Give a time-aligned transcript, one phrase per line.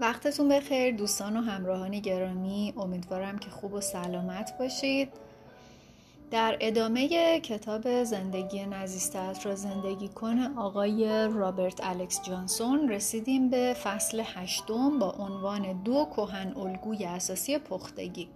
[0.00, 5.08] وقتتون بخیر دوستان و همراهان گرامی امیدوارم که خوب و سلامت باشید.
[6.30, 7.08] در ادامه
[7.40, 15.10] کتاب زندگی نزیستت را زندگی کن آقای رابرت الکس جانسون رسیدیم به فصل هشتم با
[15.10, 18.28] عنوان دو کهن الگوی اساسی پختگی.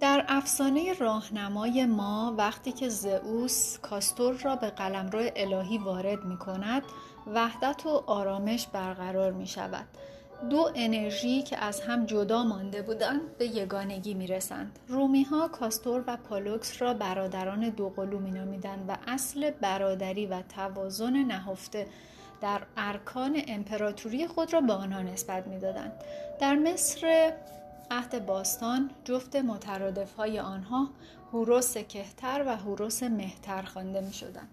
[0.00, 6.82] در افسانه راهنمای ما وقتی که زئوس کاستور را به قلمرو الهی وارد می کند
[7.26, 9.86] وحدت و آرامش برقرار می شود
[10.50, 14.78] دو انرژی که از هم جدا مانده بودند به یگانگی می رسند.
[14.88, 21.12] رومی ها کاستور و پالوکس را برادران دوقلو می نامیدند و اصل برادری و توازن
[21.12, 21.86] نهفته
[22.40, 25.92] در ارکان امپراتوری خود را به آنها نسبت می دادند.
[26.40, 27.32] در مصر
[27.90, 30.88] عهد باستان جفت مترادف های آنها
[31.32, 34.48] هوروس کهتر و هوروس مهتر خوانده می شدند.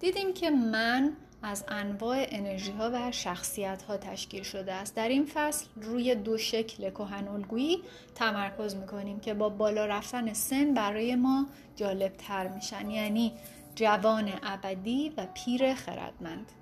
[0.00, 5.26] دیدیم که من از انواع انرژی ها و شخصیت ها تشکیل شده است در این
[5.34, 7.82] فصل روی دو شکل کهن الگویی
[8.14, 13.32] تمرکز می‌کنیم که با بالا رفتن سن برای ما جالب تر میشن یعنی
[13.74, 16.52] جوان ابدی و پیر خردمند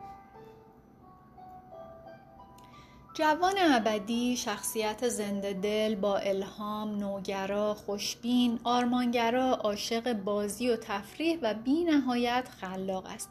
[3.15, 11.55] جوان ابدی شخصیت زنده دل با الهام، نوگرا، خوشبین، آرمانگرا، عاشق بازی و تفریح و
[11.55, 13.31] بی نهایت خلاق است.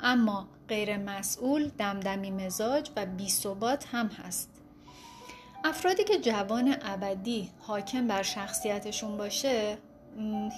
[0.00, 3.28] اما غیر مسئول، دمدمی مزاج و بی
[3.92, 4.50] هم هست.
[5.64, 9.78] افرادی که جوان ابدی حاکم بر شخصیتشون باشه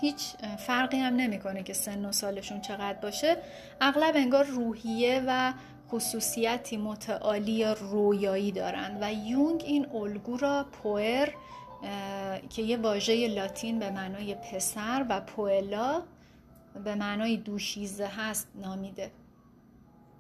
[0.01, 3.37] هیچ فرقی هم نمی‌کنه که سن و سالشون چقدر باشه
[3.81, 5.53] اغلب انگار روحیه و
[5.91, 11.35] خصوصیتی متعالی رویایی دارند و یونگ این الگو را پوئر
[12.51, 16.03] که یه واژه لاتین به معنای پسر و پوئلا
[16.85, 19.11] به معنای دوشیزه هست نامیده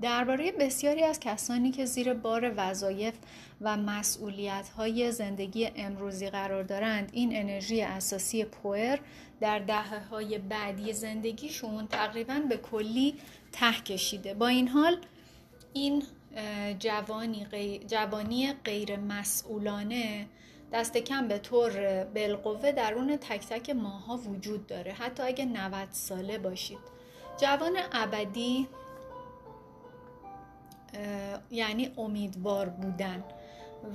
[0.03, 3.15] درباره بسیاری از کسانی که زیر بار وظایف
[3.61, 8.99] و مسئولیت های زندگی امروزی قرار دارند این انرژی اساسی پوئر
[9.41, 13.15] در دهه های بعدی زندگیشون تقریبا به کلی
[13.53, 14.35] ته کشیده.
[14.35, 14.97] با این حال
[15.73, 16.03] این
[16.79, 17.47] جوانی
[17.87, 20.27] جوانی غیر مسئولانه
[20.73, 26.39] دست کم به طور بالقوه درون تک تک ماها وجود داره حتی اگه 90 ساله
[26.39, 26.79] باشید.
[27.41, 28.69] جوان ابدی
[31.51, 33.25] یعنی امیدوار بودن.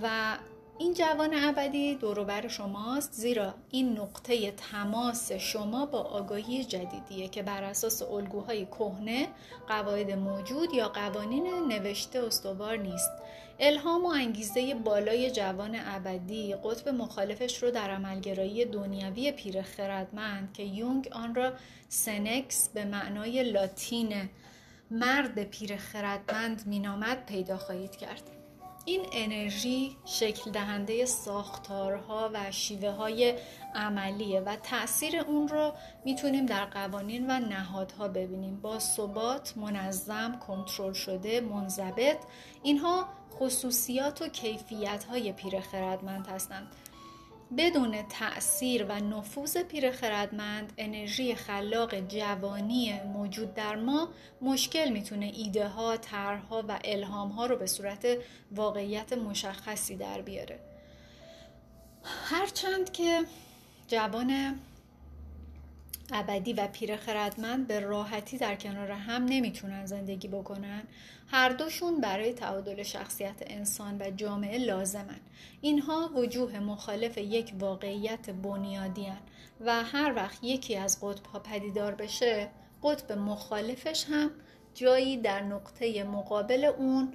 [0.04, 0.38] و
[0.78, 7.64] این جوان ابدی دوروبر شماست زیرا این نقطه تماس شما با آگاهی جدیدیه که بر
[7.64, 9.28] اساس الگوهای کهنه
[9.68, 13.12] قواعد موجود یا قوانین نوشته استوار نیست.
[13.60, 20.64] الهام و انگیزه بالای جوان ابدی قطب مخالفش رو در عملگرایی دنیوی پیر خردمند که
[20.64, 21.54] یونگ آن را
[21.90, 24.30] سنکس به معنای لاتین
[24.94, 28.22] مرد پیر خردمند مینامد پیدا خواهید کرد.
[28.86, 33.40] این انرژی شکل دهنده ساختارها و شیوه های
[33.76, 35.74] عملیه و تاثیر اون رو
[36.06, 38.62] می‌تونیم در قوانین و نهادها ببینیم.
[38.62, 42.18] با ثبات منظم کنترل شده منضبط
[42.64, 43.08] اینها
[43.40, 46.68] خصوصیات و کیفیت های پیر خردمند هستند.
[47.58, 54.10] بدون تأثیر و نفوذ پیر خردمند انرژی خلاق جوانی موجود در ما
[54.42, 58.08] مشکل می‌تونه ایده ها، طرحها و الهام ها رو به صورت
[58.52, 60.60] واقعیت مشخصی در بیاره.
[62.04, 63.22] هرچند که
[63.88, 64.60] جوان
[66.14, 70.84] ابدی و پیر خردمند به راحتی در کنار هم نمی‌تونن زندگی بکنن.
[71.28, 75.20] هر دوشون برای تعادل شخصیت انسان و جامعه لازمن.
[75.62, 79.08] اینها وجوه مخالف یک واقعیت بنیادی
[79.62, 82.50] و هر وقت یکی از قطبها پدیدار بشه
[82.84, 84.32] قطب مخالفش هم
[84.74, 87.14] جایی در نقطه مقابل اون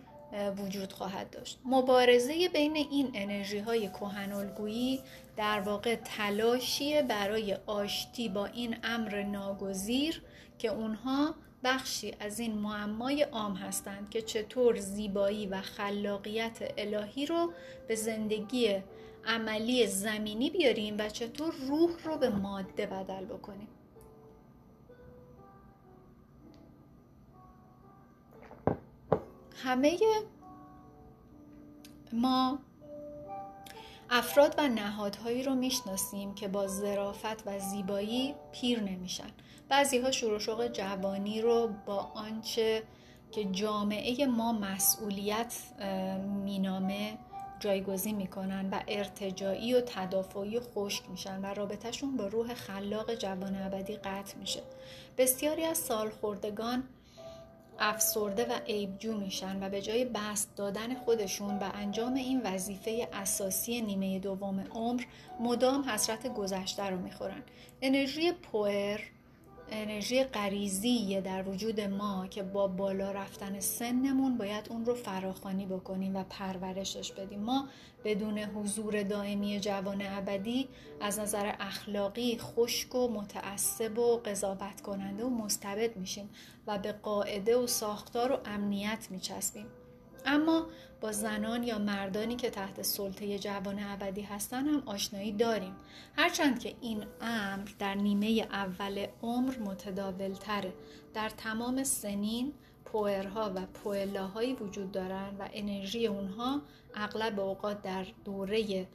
[0.58, 1.58] وجود خواهد داشت.
[1.64, 3.90] مبارزه بین این انرژی های
[4.32, 5.00] الگویی
[5.38, 10.22] در واقع تلاشی برای آشتی با این امر ناگزیر
[10.58, 17.52] که اونها بخشی از این معمای عام هستند که چطور زیبایی و خلاقیت الهی رو
[17.88, 18.82] به زندگی
[19.26, 23.68] عملی زمینی بیاریم و چطور روح رو به ماده بدل بکنیم.
[29.64, 29.98] همه
[32.12, 32.58] ما
[34.10, 39.30] افراد و نهادهایی رو می‌شناسیم که با ظرافت و زیبایی پیر نمیشن.
[39.68, 42.82] بعضی ها شروع جوانی رو با آنچه
[43.32, 45.54] که جامعه ما مسئولیت
[46.44, 47.18] مینامه
[47.60, 53.96] جایگزین می‌کنن و ارتجایی و تدافعی خشک میشن و رابطهشون با روح خلاق جوان ابدی
[53.96, 54.62] قطع میشه.
[55.18, 56.84] بسیاری از سالخوردگان
[57.78, 63.80] افسرده و عیبجو میشن و به جای بست دادن خودشون به انجام این وظیفه اساسی
[63.80, 65.02] نیمه دوم عمر
[65.40, 67.42] مدام حسرت گذشته رو می‌خورن.
[67.82, 69.00] انرژی پوئر
[69.70, 76.16] انرژی غریزی در وجود ما که با بالا رفتن سنمون باید اون رو فراخانی بکنیم
[76.16, 77.40] و پرورشش بدیم.
[77.40, 77.68] ما
[78.04, 80.68] بدون حضور دائمی جوان ابدی
[81.00, 86.30] از نظر اخلاقی خشک و متعصب و قضاوت کننده و مستبد میشیم
[86.66, 89.66] و به قاعده و ساختار و امنیت میچسبیم.
[90.26, 90.66] اما
[91.00, 95.76] با زنان یا مردانی که تحت سلطه جوان ابدی هستن هم آشنایی داریم.
[96.16, 100.72] هرچند که این امر در نیمه اول عمر متداول تره
[101.14, 102.52] در تمام سنین
[102.84, 106.62] پوئرها و پوئلاهایی وجود دارند و انرژی اونها
[106.94, 108.86] اغلب اوقات در دوره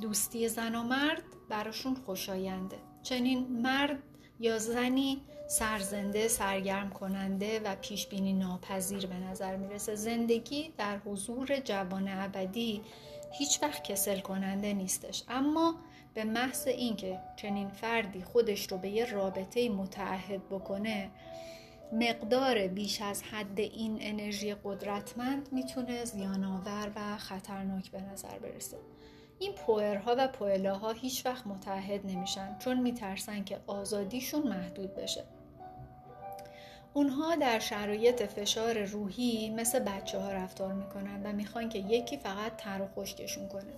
[0.00, 2.76] دوستی زن و مرد براشون خوشاینده.
[3.02, 4.02] چنین مرد
[4.40, 9.94] یا زنی سرزنده سرگرم کننده و پیش بینی ناپذیر به نظر می‌رسه.
[9.94, 12.82] زندگی در حضور جوان ابدی
[13.32, 15.22] هیچ وقت کسل کننده نیستش.
[15.28, 15.74] اما
[16.14, 21.10] به محض اینکه چنین فردی خودش رو به یه رابطه متعهد بکنه
[21.92, 28.76] مقدار بیش از حد این انرژی قدرتمند می‌تونه زیانآور و خطرناک به نظر برسه.
[29.44, 35.24] این پوئرها و پوئلاها هیچ وقت متحد نمیشن چون میترسن که آزادیشون محدود بشه.
[36.94, 42.56] اونها در شرایط فشار روحی مثل بچه ها رفتار می‌کنن و می‌خوان که یکی فقط
[42.56, 43.72] تر و خشکشون کنه.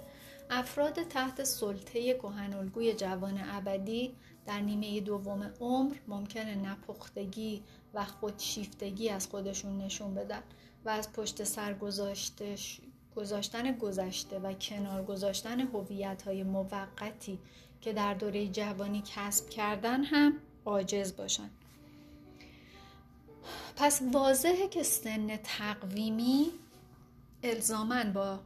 [0.50, 4.16] افراد تحت سلطه کهنالگوی جوان ابدی
[4.46, 7.62] در نیمه دوم عمر ممکنه نپختگی
[7.94, 10.42] و خودشیفتگی از خودشون نشون بدن
[10.84, 11.72] و از پشت سر
[13.16, 17.38] گذاشتن گذشته و کنار گذاشتن هویت های موقتی
[17.80, 20.32] که در دوره جوانی کسب کردن هم
[20.64, 21.50] عاجز باشن.
[23.76, 26.46] پس واضحه که سن تقویمی
[27.42, 28.38] الزامن با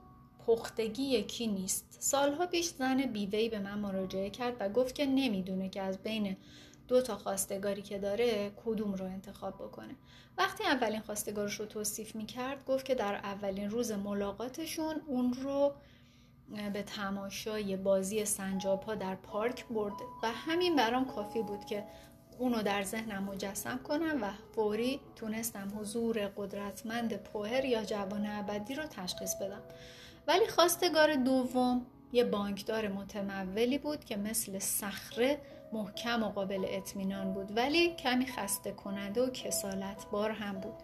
[0.46, 1.96] پختگی یکی نیست.
[1.98, 6.36] سالها پیش زن بیوهی به من مراجعه کرد و گفت که نمی‌دونه که از بین
[6.90, 9.94] دو تا خواستگاری که داره کدوم رو انتخاب بکنه.
[10.38, 15.72] وقتی اولین خواستگارش رو توصیف می‌کرد گفت که در اولین روز ملاقاتشون اون رو
[16.72, 21.84] به تماشای بازی سنجاب ها در پارک برده و همین برام کافی بود که
[22.38, 28.84] اونو در ذهنم مجسم کنم و فوری تونستم حضور قدرتمند پوهر یا جوان ابدی رو
[28.86, 29.62] تشخیص بدم.
[30.26, 35.38] ولی خواستگار دوم یه بانکدار متمولی بود که مثل صخره
[35.72, 40.74] محکم و قابل اطمینان بود ولی کمی خسته کننده و کسالت بار هم بود.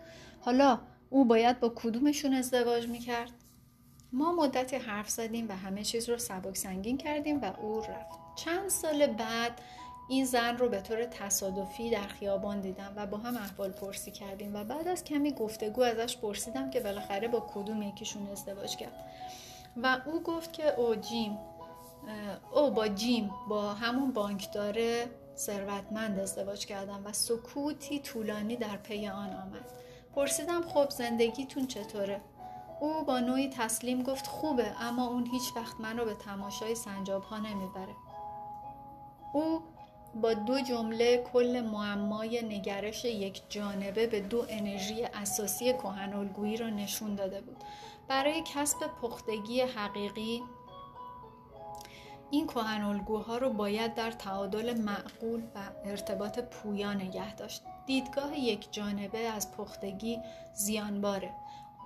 [0.41, 0.81] حالا
[1.11, 3.31] او باید با کدومشون ازدواج می‌کرد؟
[4.13, 8.19] ما مدتی حرف زدیم و همه چیز رو سبک سنگین کردیم و او رفت.
[8.37, 9.61] چند سال بعد
[10.09, 14.57] این زن رو به طور تصادفی در خیابان دیدم و با هم احوال پرسی کردیم
[14.57, 19.11] و بعد از کمی گفتگو ازش پرسیدم که بالاخره با کدوم یکیشون ازدواج کرد.
[19.83, 21.39] و او گفت که او جیم
[22.53, 24.77] او با جیم با همون بانکدار
[25.37, 29.73] ثروتمند ازدواج کردم و سکوتی طولانی در پی آن آمد.
[30.15, 32.21] پرسیدم خب زندگیتون چطوره؟
[32.81, 37.23] او با نوعی تسلیم گفت خوبه اما اون هیچ وقت من رو به تماشای سنجاب
[37.23, 37.95] ها نمی‌بره.
[39.33, 39.63] او
[40.15, 47.15] با دو جمله کل معمای نگرش یک جانبه به دو انرژی اساسی کهنالگویی را نشون
[47.15, 47.57] داده بود.
[48.09, 50.43] برای کسب پختگی حقیقی
[52.31, 57.63] این کهنالگوها رو باید در تعادل معقول و ارتباط پویا نگه داشت.
[57.87, 60.19] دیدگاه یک جانبه از پختگی
[60.55, 61.31] زیانباره.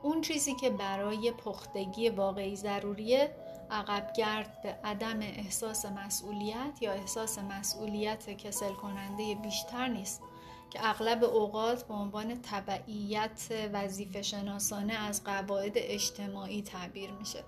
[0.03, 3.31] اون چیزی که برای پختگی واقعی ضروریه
[3.71, 10.23] عقبگرد به عدم احساس مسئولیت یا احساس مسئولیت کسل کننده بیشتر نیست
[10.71, 17.45] که اغلب اوقات به عنوان تبعیت وظیفه شناسانه از قواعد اجتماعی تعبیر میشه.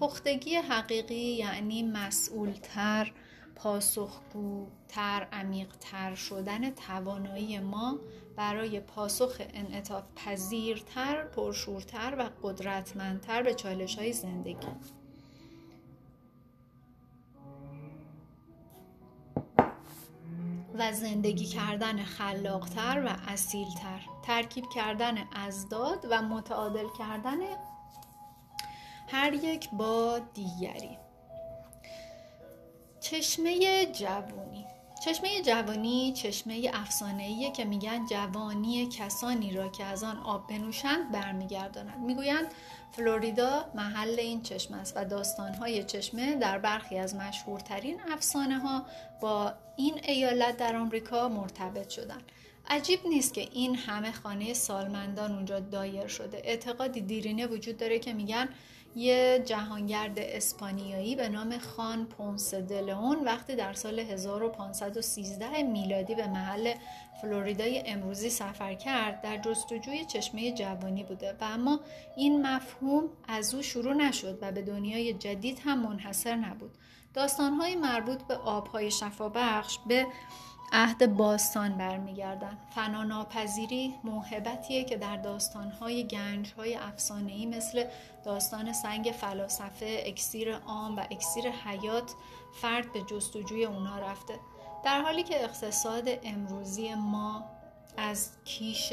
[0.00, 3.12] پختگی حقیقی یعنی مسئولتر
[3.54, 7.98] پاسخگوتر عمیقتر شدن توانایی ما
[8.36, 14.68] برای پاسخ انعطاف پذیرتر پرشورتر و قدرتمندتر به چالش های زندگی.
[20.74, 27.38] و زندگی کردن خلاقتر و اصیلتر ترکیب کردن ازداد و متعادل کردن
[29.12, 30.98] هر یک با دیگری.
[33.00, 34.66] چشمه جوانی.
[35.04, 41.98] چشمه جوانی چشمه افسانه‌ایه که میگن جوانی کسانی را که از آن آب بنوشند برمیگردانند
[41.98, 42.46] می‌گویند
[42.92, 48.86] فلوریدا محل این چشمه است و داستانهای چشمه در برخی از مشهورترین افسانه ها
[49.20, 52.22] با این ایالت در آمریکا مرتبط شدند.
[52.68, 56.42] عجیب نیست که این همه خانه سالمندان اونجا دایر شده.
[56.44, 58.48] اعتقادی دیرینه وجود داره که میگن
[58.94, 66.74] یه جهانگرد اسپانیایی به نام خان پونس دلون وقتی در سال 1513 میلادی به محل
[67.22, 71.80] فلوریدای امروزی سفر کرد در جستجوی چشمه جوانی بوده و اما
[72.16, 76.70] این مفهوم از او شروع نشد و به دنیای جدید هم منحصر نبود.
[77.14, 80.06] داستانهای مربوط به آبهای شفابخش به
[80.72, 82.58] عهد باستان برمیگردن.
[82.74, 87.84] فناناپذیری موهبتیه که در داستانهای گنجهای افسانه‌ای مثل
[88.24, 92.12] داستان سنگ فلاسفه اکسیر عام و اکسیر حیات
[92.62, 94.34] فرد به جستجوی اونا رفته.
[94.84, 97.44] در حالی که اقتصاد امروزی ما
[97.96, 98.92] از کیش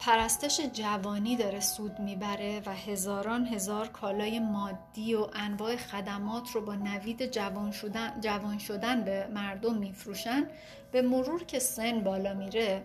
[0.00, 6.74] پرستش جوانی داره سود می‌بره و هزاران هزار کالای مادی و انواع خدمات رو با
[6.74, 10.46] نوید جوان شدن, جوان شدن به مردم میفروشن.
[10.92, 12.82] به مرور که سن بالا میره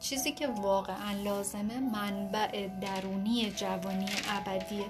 [0.00, 4.86] چیزی که واقعا لازمه منبع درونی جوانی ابدیه.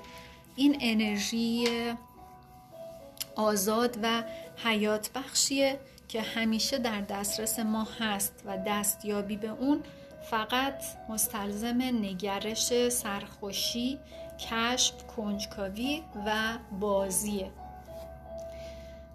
[0.57, 1.69] این انرژی
[3.37, 4.23] آزاد و
[4.65, 9.83] حیات بخشیه که همیشه در دسترس ما هست و دستیابی به اون
[10.31, 13.99] فقط مستلزم نگرش سرخوشی
[14.39, 17.51] کشف کنجکاوی و بازیه.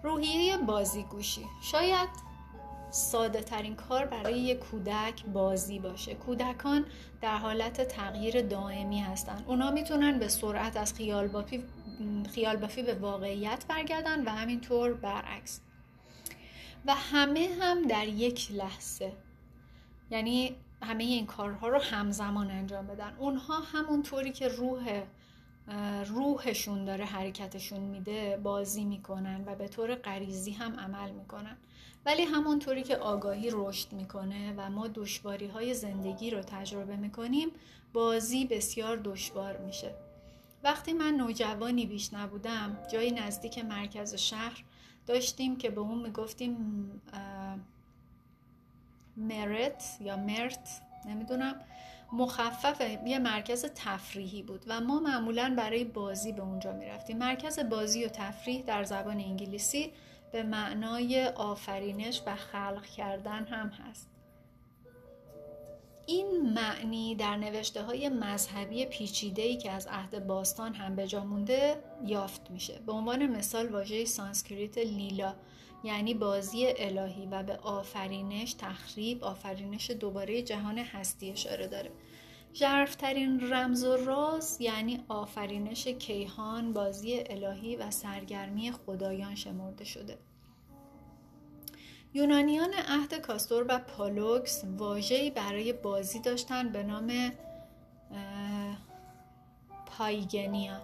[0.02, 1.44] روحیه بازیگوشی.
[1.62, 2.08] شاید
[2.90, 6.14] ساده ترین کار برای یک کودک بازی باشه.
[6.14, 6.84] کودکان
[7.20, 11.64] در حالت تغییر دائمی هستند اونا می‌تونن به سرعت از خیال بافی,
[12.34, 15.60] خیال بافی به واقعیت برگردن و همینطور برعکس.
[16.86, 19.12] و همه هم در یک لحظه.
[20.10, 23.16] یعنی همه این کارها رو همزمان انجام بدن.
[23.18, 25.02] اونها همونطوری که روح
[26.06, 31.56] روحشون داره حرکتشون میده بازی می‌کنن و به طور غریزی هم عمل می‌کنن.
[32.06, 37.48] ولی همونطوری که آگاهی رشد می‌کنه و ما دشواری های زندگی رو تجربه می‌کنیم
[37.92, 39.94] بازی بسیار دشوار میشه.
[40.64, 44.64] وقتی من نوجوانی بیش نبودم جایی نزدیک مرکز شهر
[45.06, 46.56] داشتیم که به اون می‌گفتیم
[49.16, 51.60] مرت یا مرت نمی‌دونم
[52.12, 57.18] مخفف یه مرکز تفریحی بود و ما معمولا برای بازی به اونجا می‌رفتیم.
[57.18, 59.92] مرکز بازی و تفریح در زبان انگلیسی
[60.32, 64.08] به معنای آفرینش و خلق کردن هم هست.
[66.06, 71.82] این معنی در نوشته های مذهبی پیچیده که از عهد باستان هم به جا مونده
[72.06, 72.78] یافت میشه.
[72.86, 75.34] به عنوان مثال واژه سانسکریت لیلا.
[75.84, 81.90] یعنی بازی الهی و به آفرینش تخریب آفرینش دوباره جهان هستی اشاره داره.
[82.54, 90.18] ژرفترین رمز و راز یعنی آفرینش کیهان بازی الهی و سرگرمی خدایان شمرده شده.
[92.14, 97.32] یونانیان عهد کاستور و پالوکس واژه‌ای برای بازی داشتن به نام
[99.86, 100.80] پایگنیا.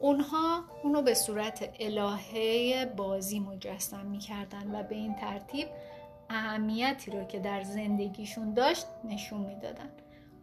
[0.00, 5.68] اونها اونو به صورت الهه بازی مجسم می‌کردن و به این ترتیب
[6.30, 9.90] اهمیتی رو که در زندگیشون داشت نشون می‌دادن.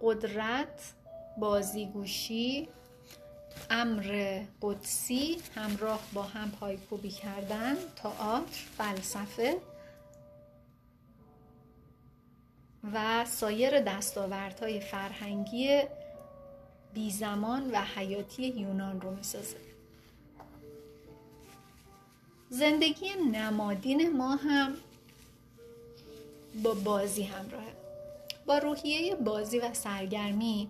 [0.02, 0.94] قدرت
[1.38, 2.70] بازیگوشی
[3.70, 9.58] امر قدسی همراه با هم پایکوبی کردن تئاتر فلسفه
[12.94, 15.82] و سایر دستاوردهای فرهنگی
[16.98, 19.58] بی زمان و حیاتی یونان رو می‌سازه.
[22.50, 24.74] زندگی نمادین ما هم
[26.64, 27.74] با بازی همراهه.
[28.46, 30.70] با روحیه بازی و سرگرمی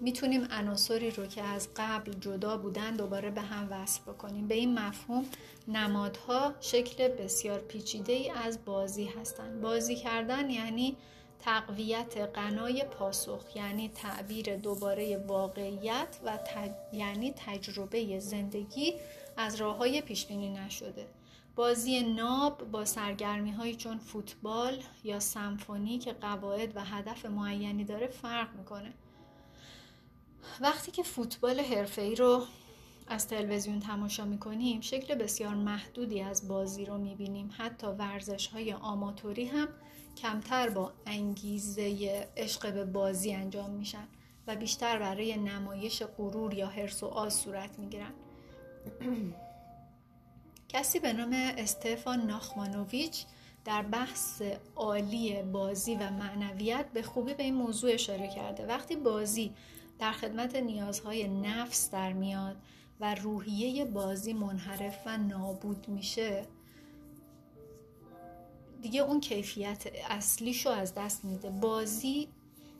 [0.00, 4.48] می‌تونیم عناصری رو که از قبل جدا بودن دوباره به هم وصل بکنیم.
[4.48, 5.24] به این مفهوم
[5.68, 10.96] نمادها شکل بسیار پیچیده ای از بازی هستند بازی کردن یعنی
[11.42, 16.38] تقویت قنای پاسخ یعنی تعبیر دوباره واقعیت و
[16.92, 18.94] یعنی تجربه زندگی
[19.36, 21.06] از راه های پیشبینی نشده.
[21.56, 28.06] بازی ناب با سرگرمی های چون فوتبال یا سمفونی که قواعد و هدف معینی داره
[28.06, 28.92] فرق می‌کنه.
[30.60, 32.42] وقتی که فوتبال حرفه‌ای رو
[33.10, 37.50] از تلویزیون تماشا می‌کنیم شکل بسیار محدودی از بازی رو می‌بینیم.
[37.58, 39.68] حتی ورزش های آماتوری هم
[40.16, 44.06] کمتر با انگیزه عشق به بازی انجام میشن
[44.46, 48.12] و بیشتر برای نمایش غرور یا حرس و آز صورت می‌گیرن.
[50.68, 53.24] کسی به نام استفان ناخمانوویچ
[53.64, 54.42] در بحث
[54.76, 58.66] عالی بازی و معنویت به خوبی به این موضوع اشاره کرده.
[58.66, 59.52] وقتی بازی
[59.98, 62.56] در خدمت نیازهای نفس در میاد
[63.00, 66.46] و روحیه بازی منحرف و نابود میشه.
[68.82, 71.50] دیگه اون کیفیت اصلیشو از دست میده.
[71.50, 72.28] بازی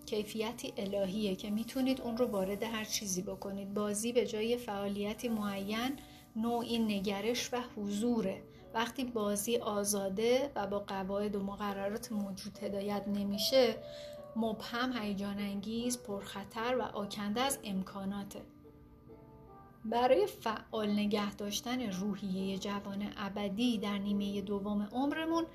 [0.07, 3.75] کیفیتی الهیه که می‌تونید اون رو وارد هر چیزی بکنید.
[3.75, 5.99] بازی به جای فعالیتی معین
[6.37, 8.43] نوعی نگرش و حضوره.
[8.75, 13.77] وقتی بازی آزاده و با قواعد و مقررات موجود هدایت نمیشه
[14.37, 18.41] مبهم هیجان انگیز پرخطر و آکنده از امکاناته.
[19.84, 25.46] برای فعال نگه داشتن روحیه جوان ابدی در نیمه دوم عمرمون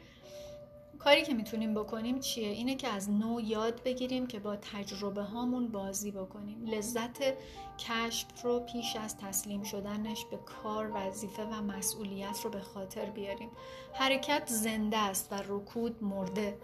[0.99, 5.67] کاری که می‌تونیم بکنیم چیه؟ اینه که از نو یاد بگیریم که با تجربه هامون
[5.67, 6.65] بازی بکنیم.
[6.65, 7.17] لذت
[7.77, 13.49] کشف رو پیش از تسلیم شدنش به کار وظیفه و مسئولیت رو به خاطر بیاریم.
[13.93, 16.57] حرکت زنده است و رکود مرده.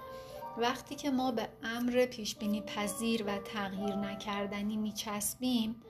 [0.57, 5.81] وقتی که ما به امر پیشبینی پذیر و تغییر نکردنی میچسبیم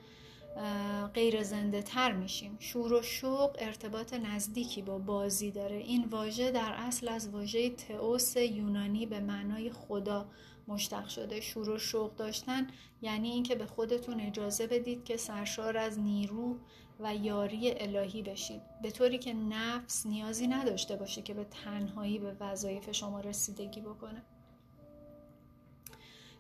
[1.14, 2.56] غیر زنده تر میشیم.
[2.60, 5.78] شور و شوق ارتباط نزدیکی با بازی داره.
[5.78, 10.30] این واژه در اصل از واژه تئوس یونانی به معنای خدا
[10.68, 11.42] مشتق شده.
[11.42, 12.68] شور و شوق داشتن
[13.02, 16.58] یعنی اینکه به خودتون اجازه بدید که سرشار از نیرو
[17.00, 18.62] و یاری الهی بشید.
[18.82, 24.24] به طوری که نفس نیازی نداشته باشه که به تنهایی به وظایف شما رسیدگی بکنه.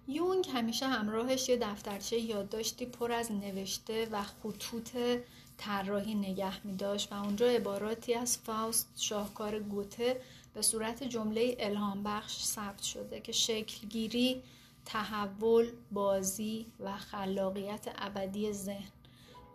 [0.08, 4.98] یونگ همیشه همراهش یه دفترچه یادداشتی پر از نوشته و خطوط
[5.58, 10.22] طراحی نگه می داشت و اونجا عباراتی از فاوست شاهکار گوته
[10.54, 14.44] به صورت جمله الهام بخش ثبت شده که شکلگیری،
[14.86, 18.92] تحول، بازی و خلاقیت ابدی ذهن.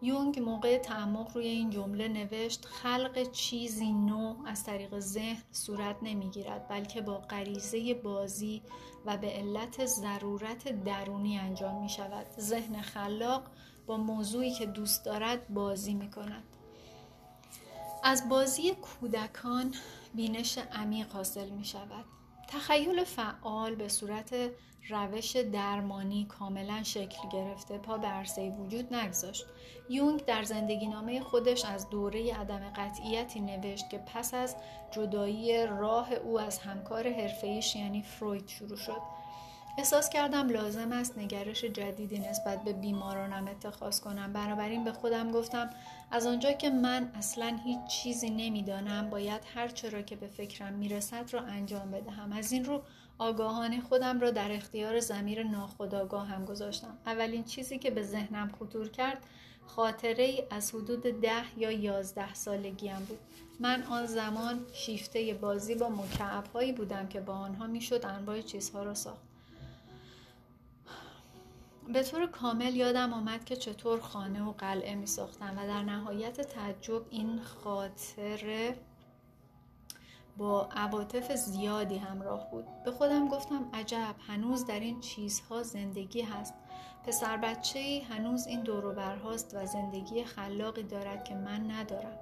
[0.02, 6.68] یونگ موقع تعمق روی این جمله نوشت خلق چیزی نو از طریق ذهن صورت نمی‌گیرد
[6.68, 8.62] بلکه با غریزه بازی
[9.06, 13.42] و به علت ضرورت درونی انجام می شود ذهن خلاق
[13.86, 16.44] با موضوعی که دوست دارد بازی می کند
[18.02, 19.74] از بازی کودکان
[20.14, 22.04] بینش عمیق حاصل می شود
[22.48, 24.34] تخیل فعال به صورت
[24.88, 29.46] روش درمانی کاملا شکل گرفته پا به وجود نگذاشت.
[29.88, 34.56] یونگ در زندگی نامه خودش از دوره عدم قطعیتی نوشت که پس از
[34.90, 39.00] جدایی راه او از همکار حرفه‌ایش یعنی فروید شروع شد.
[39.78, 44.32] احساس کردم لازم است نگرش جدیدی نسبت به بیمارانم اتخاذ کنم.
[44.32, 45.70] بنابراین به خودم گفتم
[46.10, 51.34] از آنجا که من اصلا هیچ چیزی نمی‌دانم باید هر چرا که به فکرم می‌رسد
[51.34, 52.32] را انجام بدهم.
[52.32, 52.82] از این رو
[53.18, 56.98] آگاهانه خودم را در اختیار زمیر ناخداگاه هم گذاشتم.
[57.06, 59.18] اولین چیزی که به ذهنم خطور کرد
[59.66, 63.18] خاطره ای از حدود ده یا یازده سالگیم بود.
[63.60, 68.82] من آن زمان شیفته بازی با مکعب هایی بودم که با آنها می‌شد انواع چیزها
[68.82, 69.25] را ساخت.
[71.92, 76.40] به طور کامل یادم آمد که چطور خانه و قلعه می ساختم و در نهایت
[76.40, 78.78] تعجب این خاطره
[80.36, 82.64] با عواطف زیادی همراه بود.
[82.84, 86.54] به خودم گفتم عجب هنوز در این چیزها زندگی هست.
[87.06, 92.18] پسر بچه ای هنوز این دوروبرهاست و زندگی خلاقی دارد که من ندارم.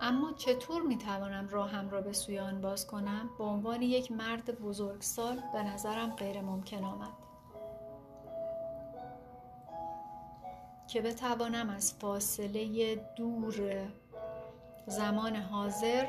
[0.00, 4.60] اما چطور می توانم راهم را به سوی آن باز کنم؟ به عنوان یک مرد
[4.60, 7.17] بزرگسال به نظرم غیر ممکن آمد.
[10.88, 13.88] که بتوانم از فاصله دور
[14.86, 16.06] زمان حاضر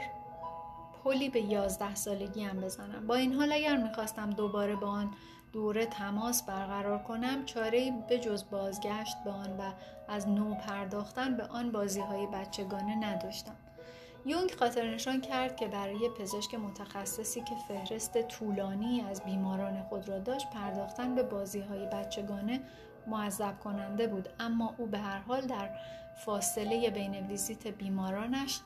[1.03, 3.07] پلی به یازده سالگی هم بزنم.
[3.07, 5.13] با این حال اگر می‌خواستم دوباره با آن
[5.53, 9.71] دوره تماس برقرار کنم چاره به جز بازگشت به آن و
[10.07, 13.55] از نو پرداختن به آن بازی های بچگانه نداشتم.
[14.25, 20.19] یونگ خاطر نشان کرد که برای پزشک متخصصی که فهرست طولانی از بیماران خود را
[20.19, 22.61] داشت پرداختن به بازی های بچگانه
[23.09, 24.29] معذب کننده بود.
[24.39, 25.69] اما او به هر حال در
[26.15, 28.59] فاصله بین ویزیت بیمارانش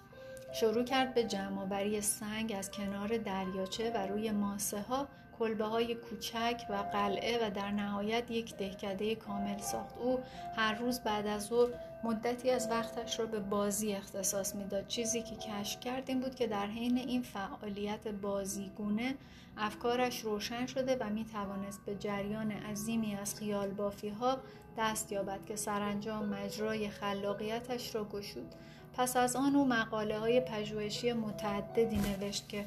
[0.54, 5.08] شروع کرد به جمعآوری سنگ از کنار دریاچه و روی ماسه ها
[5.40, 9.98] کلبه های کوچک و قلعه و در نهایت یک دهکده کامل ساخت.
[9.98, 10.20] او
[10.56, 11.72] هر روز بعد از ظهر
[12.04, 14.88] مدتی از وقتش را به بازی اختصاص می‌داد.
[14.88, 19.16] چیزی که کشف کرد این بود که در حین این فعالیت بازیگونه
[19.58, 24.38] افکارش روشن شده و می توانست به جریان عظیمی از خیال بافی ها
[24.78, 28.56] دست یابد که سرانجام مجرای خلاقیتش را گشود.
[28.98, 32.66] پس از آن او مقاله های پژوهشی متعددی نوشت که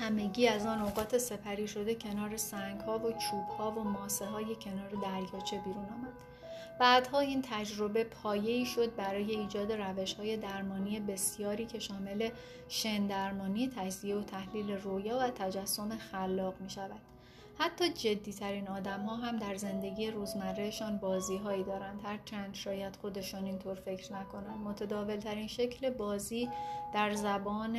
[0.00, 4.56] همگی از آن اوقات سپری شده کنار سنگ ها و چوب ها و ماسه های
[4.56, 6.12] کنار دریاچه بیرون آمد.
[6.78, 12.30] بعدها این تجربه پایه‌ای شد برای ایجاد روش های درمانی بسیاری که شامل
[12.68, 17.00] شن درمانی، تجزیه و تحلیل رویا و تجسم خلاق می شود.
[17.58, 23.74] حتی جدیترین آدم ها هم در زندگی روزمرهشان بازی هایی دارند هرچند شاید خودشان اینطور
[23.74, 24.60] فکر نکنند.
[24.64, 26.48] متداول ترین شکل بازی
[26.94, 27.78] در زبان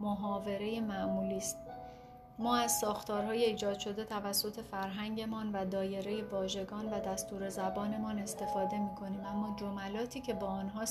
[0.00, 1.56] محاوره معمولی است.
[2.38, 8.94] ما از ساختارهای ایجاد شده توسط فرهنگمان و دایره واژگان و دستور زبانمان استفاده می
[8.94, 10.84] کنیم اما جملاتی که با آنها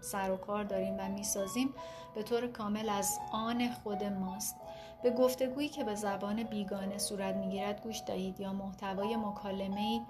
[0.00, 1.74] سر و کار داریم و می‌سازیم
[2.14, 4.56] به طور کامل از آن خود ماست.
[5.02, 10.00] به گفتگویی که به زبان بیگانه صورت می‌گیرد گوش دهید یا محتوای مکالمه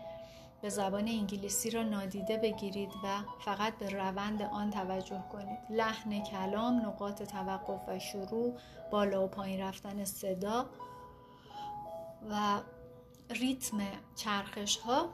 [0.63, 5.59] به زبان انگلیسی را نادیده بگیرید و فقط به روند آن توجه کنید.
[5.71, 8.59] لحن کلام نقاط توقف و شروع
[8.91, 10.67] بالا و پایین رفتن صدا
[12.31, 12.61] و
[13.31, 13.79] ریتم
[14.17, 15.09] چرخش ها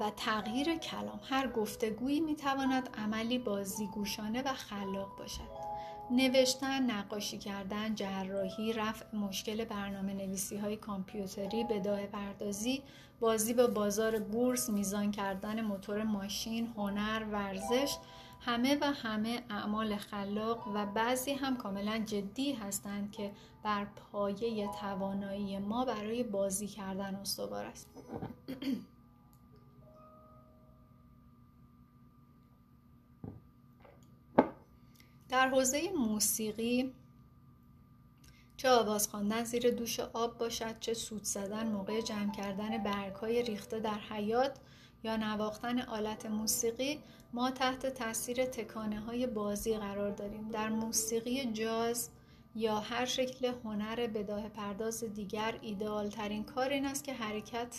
[0.00, 1.20] و تغییر کلام.
[1.30, 5.68] هر گفتگویی می‌تواند عملی بازیگوشانه و خلاق باشد.
[6.10, 12.82] نوشتن، نقاشی کردن، جراحی، رفع مشکل برنامه نویسی های کامپیوتری، بداه پردازی،
[13.20, 17.96] بازی با بازار بورس، میزان کردن موتور ماشین، هنر، ورزش،
[18.40, 25.58] همه و همه اعمال خلاق و بعضی هم کاملا جدی هستند که بر پایه توانایی
[25.58, 27.88] ما برای بازی کردن استوار است.
[35.28, 36.92] در حوزه موسیقی
[38.58, 43.80] چه آواز خواندن زیر دوش آب باشد چه سود زدن موقع جمع کردن برگهای ریخته
[43.80, 44.56] در حیات
[45.04, 47.00] یا نواختن آلت موسیقی
[47.32, 50.48] ما تحت تاثیر تکانه های بازی قرار داریم.
[50.48, 52.10] در موسیقی جاز
[52.54, 57.76] یا هر شکل هنر بداه پرداز دیگر ایدئال ترین کار این است که حرکت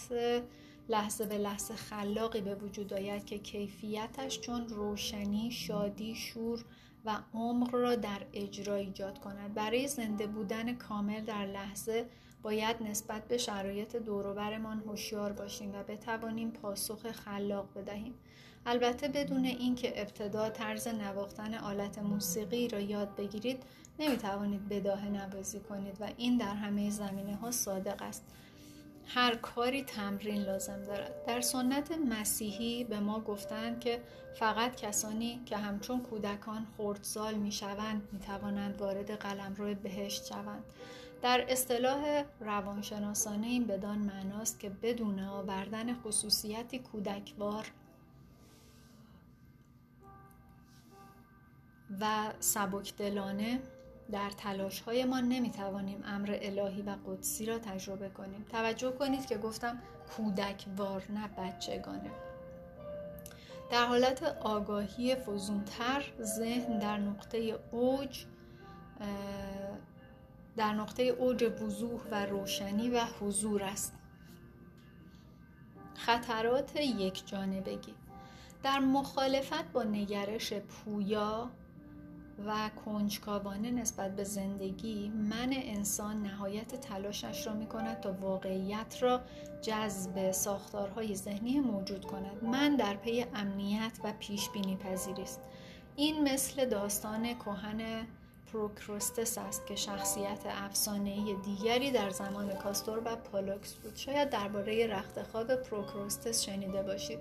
[0.89, 6.65] لحظه به لحظه خلاقی به وجود آید که کیفیتش چون روشنی، شادی، شور
[7.05, 9.53] و عمق را در اجرا ایجاد کند.
[9.53, 12.05] برای زنده بودن کامل در لحظه
[12.41, 18.13] باید نسبت به شرایط دوروبرمان هوشیار باشیم و بتوانیم پاسخ خلاق بدهیم.
[18.65, 23.63] البته بدون اینکه ابتدا طرز نواختن آلت موسیقی را یاد بگیرید
[23.99, 28.25] نمی‌توانید بداهه نوازی کنید و این در همه زمینه ها صادق است.
[29.11, 31.25] هر کاری تمرین لازم دارد.
[31.27, 34.01] در سنت مسیحی به ما گفتند که
[34.33, 40.63] فقط کسانی که همچون کودکان خردسال می شوند می توانند وارد قلمرو بهشت شوند.
[41.21, 47.71] در اصطلاح روانشناسانه این بدان معناست که بدون آوردن خصوصیتی کودکوار
[51.99, 53.59] و سبکدلانه
[54.11, 58.45] در تلاش های ما نمی توانیم امر الهی و قدسی را تجربه کنیم.
[58.51, 59.81] توجه کنید که گفتم
[60.17, 62.11] کودکوار نه بچگانه.
[63.71, 68.25] در حالت آگاهی فزونتر ذهن در نقطه اوج
[70.57, 73.93] در نقطه اوج وضوح و روشنی و حضور است.
[75.95, 77.93] خطرات یک جانبگی.
[78.63, 81.49] در مخالفت با نگرش پویا
[82.47, 89.21] و کنجکاوانه نسبت به زندگی من انسان نهایت تلاشش را می کند تا واقعیت را
[89.61, 92.43] جذب ساختارهای ذهنی موجود کند.
[92.43, 95.39] من در پی امنیت و پیش بینی پذیری است
[95.95, 98.07] این مثل داستان کهن
[98.53, 103.95] پروکروستس است که شخصیت افسانه‌ای دیگری در زمان کاستور و پالوکس بود.
[103.95, 107.19] شاید درباره رختخواب پروکروستس شنیده باشید.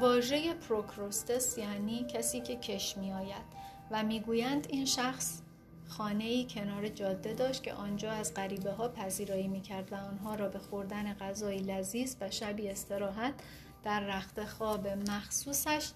[0.00, 3.59] واژه پروکروستس یعنی کسی که کش می آید
[3.90, 5.40] و می‌گویند این شخص
[5.88, 10.48] خانه ای کنار جاده داشت که آنجا از غریبه ها پذیرایی می‌کرد و آنها را
[10.48, 13.34] به خوردن غذای لذیذ و شبی استراحت
[13.84, 15.90] در رخت خواب مخصوصش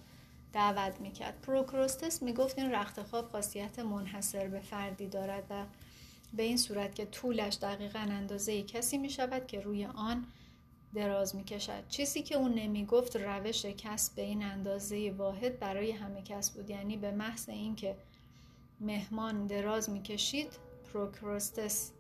[0.52, 1.40] دعوت می‌کرد.
[1.40, 5.64] پروکروستس می‌گفت این رخت خواب خاصیت منحصر به فردی دارد و
[6.37, 10.26] به این صورت که طولش دقیقا اندازه کسی می شود که روی آن
[10.94, 15.90] دراز می کشد چیزی که اون نمی گفت روش کسب به این اندازه واحد برای
[15.90, 16.70] همه کس بود.
[16.70, 17.96] یعنی به محض اینکه
[18.80, 20.59] مهمان دراز می کشید
[20.92, 21.92] پروکروستس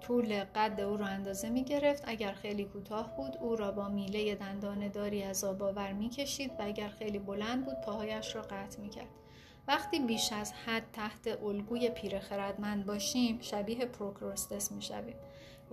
[0.00, 4.34] طول قد او را اندازه می گرفت اگر خیلی کوتاه بود او را با میله
[4.34, 8.88] دندان داری از آور می کشید و اگر خیلی بلند بود پاهایش را قطع می
[8.88, 9.08] کرد
[9.68, 15.16] وقتی بیش از حد تحت الگوی پیر خردمند باشیم شبیه پروکروستس می شویم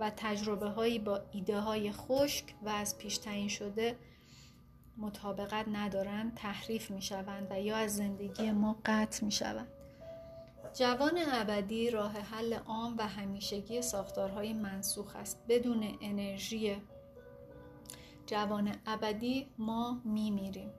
[0.02, 3.96] و تجربه هایی با ایده های خشک و از پیش تعیین شده
[4.96, 9.68] مطابقت ندارند تحریف می شوند و یا از زندگی ما قطع می شوند.
[10.74, 16.76] جوان ابدی راه حل عام و همیشگی ساختارهای منسوخ است بدون انرژی
[18.26, 20.70] جوان ابدی ما می میریم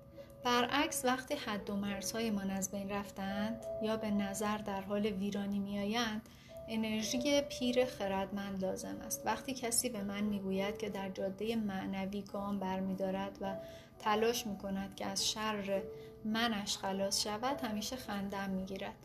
[0.44, 5.80] برعکس وقتی حد و مرزهایمان از بین رفتند یا به نظر در حال ویرانی می
[5.80, 6.30] آیند
[6.68, 9.22] انرژی پیر خردمند لازم است.
[9.26, 13.56] وقتی کسی به من می‌گوید که در جاده معنوی گام برمیدارد و
[14.00, 15.84] تلاش می‌کند که از شر
[16.26, 18.96] منش خلاص شود همیشه خندم می‌گیرد.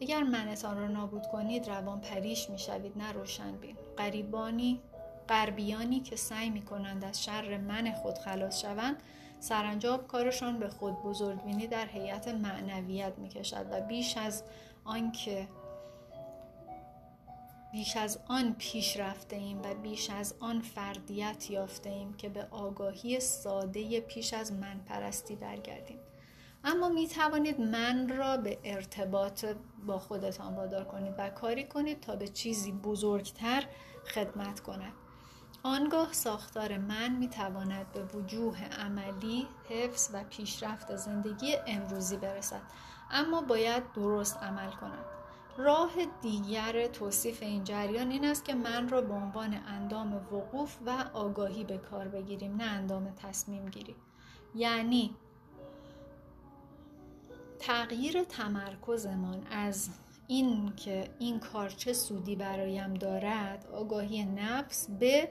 [0.00, 2.98] اگر منتان را نابود کنید روان پریش می‌شوید.
[2.98, 4.80] نه روشنبین قریبانی
[5.28, 9.02] غربیانی که سعی می کنند از شر من خود خلاص شوند
[9.40, 14.42] سرانجام کارشان به خود بزرگبینی در هیئت معنویت می کشد و بیش از
[14.84, 15.48] آنکه
[17.72, 22.46] بیش از آن پیش رفته ایم و بیش از آن فردیت یافته ایم که به
[22.50, 25.98] آگاهی ساده پیش از من پرستی برگردیم.
[26.64, 29.44] اما می توانید من را به ارتباط
[29.86, 33.64] با خودتان وادار کنید و کاری کنید تا به چیزی بزرگتر
[34.14, 34.92] خدمت کند.
[35.62, 42.62] آنگاه ساختار من می تواند به وجوه عملی، حفظ و پیشرفت زندگی امروزی برسد.
[43.10, 45.15] اما باید درست عمل کند.
[45.56, 45.92] راه
[46.22, 51.64] دیگر توصیف این جریان این است که من را به عنوان اندام وقوف و آگاهی
[51.64, 53.96] به کار بگیریم نه اندام تصمیم گیری.
[54.54, 55.16] یعنی
[57.58, 59.90] تغییر تمرکزمان از
[60.26, 65.28] این که این کار چه سودی برایم دارد آگاهی نفس به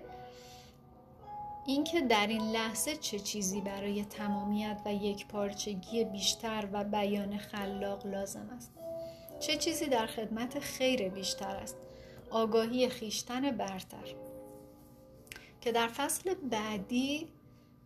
[1.68, 8.08] اینکه در این لحظه چه چیزی برای تمامیت و یک پارچگی بیشتر و بیان خلاق
[8.08, 8.85] لازم است.
[9.39, 11.78] چه چیزی در خدمت خیر بیشتر است؟
[12.30, 14.15] آگاهی خیشتن برتر.
[15.62, 17.28] که در فصل بعدی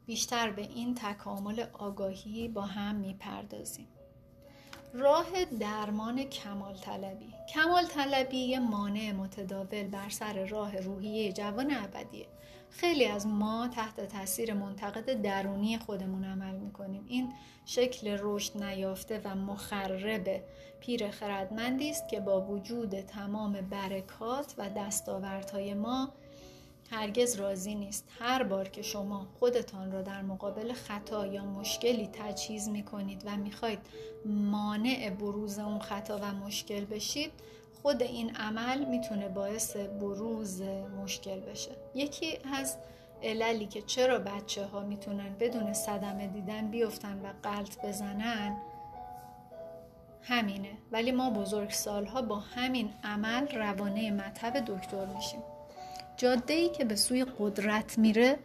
[0.06, 3.88] بیشتر به این تکامل آگاهی با هم می‌پردازیم.
[4.94, 7.34] راه درمان کمال طلبی.
[7.54, 12.28] کمال طلبی یه مانع متداول بر سر راه روحیه جوان ابدیه.
[12.70, 17.06] خیلی از ما تحت تاثیر منتقد درونی خودمون عمل می‌کنیم.
[17.08, 17.34] این
[17.66, 20.44] شکل رشد نیافته و مخرب
[20.80, 26.10] پیر خردمندی است که با وجود تمام برکات و دستاوردهای ما
[26.92, 28.06] هرگز راضی نیست.
[28.20, 33.38] هر بار که شما خودتان را در مقابل خطا یا مشکلی تجهیز می کنید و
[33.38, 33.80] می‌خواهید
[34.26, 37.32] مانع بروز اون خطا و مشکل بشید
[37.82, 40.62] خود این عمل می‌تونه باعث بروز
[41.04, 41.72] مشکل بشه.
[41.96, 42.78] یکی از
[43.24, 48.58] عللی که چرا بچه ها می‌تونن بدون صدمه دیدن بیفتن و قلط بزنن
[50.22, 50.78] همینه.
[50.92, 55.40] ولی ما بزرگ سالها با همین عمل روانه مطب دکتر میشیم.
[56.18, 58.40] جاده ای که به سوی قدرت میره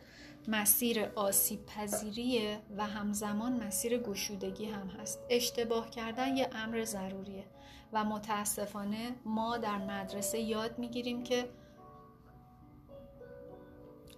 [0.48, 5.18] مسیر آسیب پذیریه و همزمان مسیر گشودگی هم هست.
[5.30, 7.44] اشتباه کردن یه امر ضروریه.
[7.92, 11.48] و متاسفانه ما در مدرسه یاد می‌گیریم که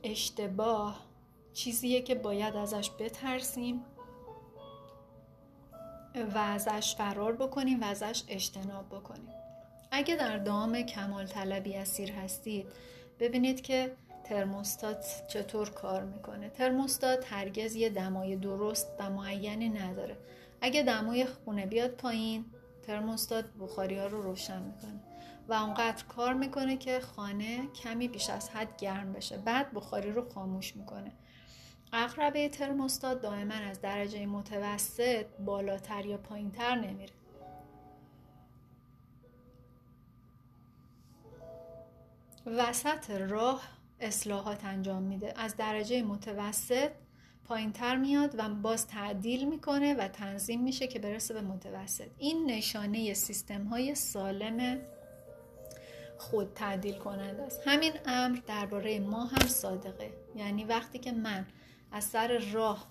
[0.03, 1.07] اشتباه
[1.53, 3.85] چیزیه که باید ازش بترسیم
[6.35, 9.29] و ازش فرار بکنیم و ازش اجتناب بکنیم.
[9.91, 12.67] اگه در دام کمال طلبی اسیر هستید
[13.21, 16.49] ببینید که ترموستات چطور کار می‌کنه.
[16.49, 20.17] ترموستات هرگز یه دمای درست و معینی نداره.
[20.61, 22.45] اگه دمای خونه بیاد پایین
[22.87, 25.01] ترموستات بخاری ها رو روشن می‌کنه
[25.49, 29.39] و اونقدر کار می‌کنه که خانه کمی بیش از حد گرم بشه.
[29.39, 31.13] بعد بخاری رو خاموش می‌کنه.
[31.93, 37.13] اقربه ترموستات دائما از درجه متوسط بالاتر یا پایینتر نمیره.
[42.47, 43.63] وسط راه
[44.01, 45.35] اصلاحات انجام میده.
[45.37, 46.91] از درجه متوسط
[47.49, 52.09] پایین تر میاد و باز تعدیل می‌کنه و تنظیم میشه که برسه به متوسط.
[52.19, 54.79] این نشانه سیستم های سالم
[56.19, 57.61] خود تعدیل کننده است.
[57.67, 60.11] همین امر درباره ما هم صادقه.
[60.37, 61.47] یعنی وقتی که من
[61.93, 62.87] از سر راه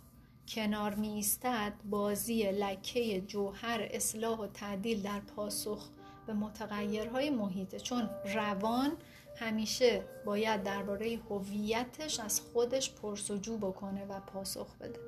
[0.48, 5.90] کنار می ایستد بازی لکه جوهر اصلاح و تعدیل در پاسخ
[6.28, 7.80] به متغیرهای محیطه.
[7.80, 8.92] چون روان
[9.36, 15.00] همیشه باید درباره هویتش از خودش پرسجو بکنه و پاسخ بده.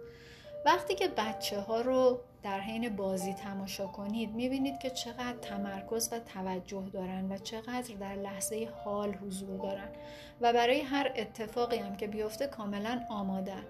[0.66, 6.20] وقتی که بچه ها رو در حین بازی تماشا کنید می‌بینید که چقدر تمرکز و
[6.20, 9.90] توجه دارن و چقدر در لحظه حال حضور دارن
[10.42, 13.64] و برای هر اتفاقی هم که بیفته کاملا آمادن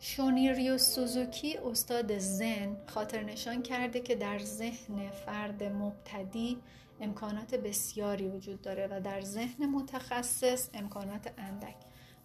[0.00, 6.58] شونیریو سوزوکی استاد زن خاطر نشان کرده که در ذهن فرد مبتدی
[7.00, 11.76] امکانات بسیاری وجود داره و در ذهن متخصص امکانات اندک.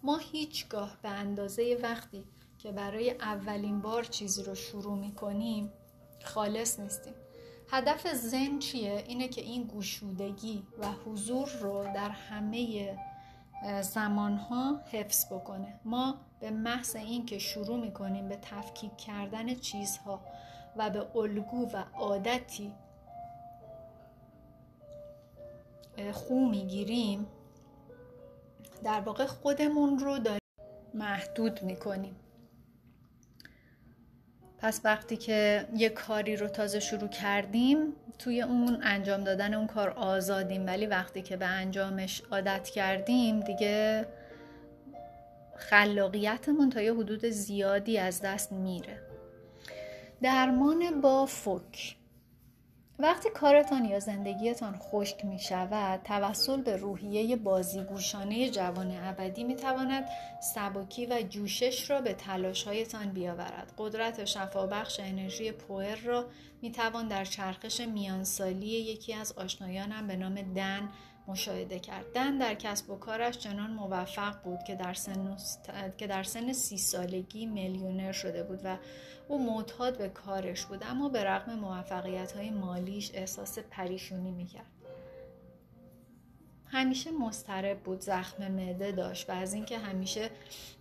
[0.02, 2.24] ما هیچگاه به اندازه وقتی
[2.58, 5.72] که برای اولین بار چیزی رو شروع می کنیم
[6.24, 7.14] خالص نیستیم.
[7.70, 12.94] هدف زن چیه؟ اینه که این گوشودگی و حضور رو در همه
[13.80, 15.80] زمانها حفظ بکنه.
[15.84, 20.20] ما به محض اینکه شروع می‌کنیم به تفکیک کردن چیزها
[20.76, 22.72] و به الگو و عادتی
[26.12, 27.26] خو می‌گیریم
[28.84, 30.40] در واقع خودمون رو داریم
[30.94, 32.16] محدود می‌کنیم.
[34.58, 39.90] پس وقتی که یه کاری رو تازه شروع کردیم توی اون انجام دادن اون کار
[39.90, 40.66] آزادیم.
[40.66, 44.06] ولی وقتی که به انجامش عادت کردیم دیگه
[45.56, 48.98] خلاقیتمون تا یه حدود زیادی از دست میره.
[50.22, 51.96] درمان با فک
[52.98, 60.08] وقتی کارتان یا زندگیتان خشک می شود توسل به روحیه بازیگوشانه جوان ابدی می تواند
[60.40, 63.72] سبکی و جوشش را به تلاشهایتان بیاورد.
[63.78, 66.24] قدرت شفابخش انرژی پوئر را
[66.62, 70.88] می توان در چرخش میانسالی یکی از آشنایانم به نام دن
[71.26, 75.36] مشاهده کرد دن در کسب و کارش چنان موفق بود که در سن,
[75.98, 78.76] که در سن سی سالگی میلیونر شده بود و
[79.28, 80.84] او معتاد به کارش بود.
[80.90, 84.66] اما به رغم موفقیت های مالیش احساس پریشونی می‌کرد.
[86.66, 90.30] همیشه مسترب بود زخم معده داشت و از اینکه همیشه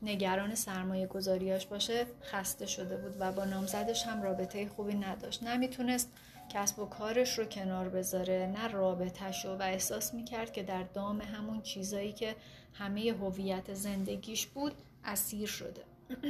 [0.01, 5.43] نگران سرمایه گذاریاش باشه خسته شده بود و با نامزدش هم رابطه خوبی نداشت.
[5.43, 6.11] نمی‌تونست
[6.53, 11.61] کسب و کارش رو کنار بذاره نه رابطهش و احساس می‌کرد که در دام همون
[11.61, 12.35] چیزایی که
[12.73, 14.73] همه هویت زندگیش بود
[15.05, 15.83] اسیر شده.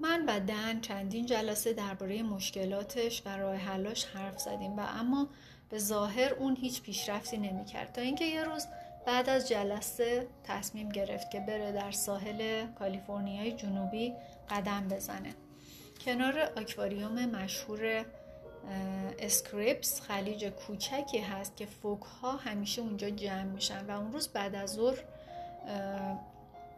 [0.00, 5.28] من و دن چندین جلسه درباره مشکلاتش و راه حلاش حرف زدیم و اما
[5.70, 7.92] به ظاهر اون هیچ پیشرفتی نمی‌کرد.
[7.92, 8.66] تا اینکه یه روز
[9.06, 14.14] بعد از جلسه تصمیم گرفت که بره در ساحل کالیفرنیای جنوبی
[14.50, 15.34] قدم بزنه.
[16.04, 18.04] کنار آکواریوم مشهور
[19.18, 24.54] اسکریپس خلیج کوچکی هست که فوک ها همیشه اونجا جمع میشن و اون روز بعد
[24.54, 24.98] از ظهر